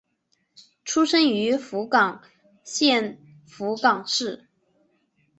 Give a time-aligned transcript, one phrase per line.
[0.83, 2.23] 出身于福冈
[2.63, 4.47] 县福冈市。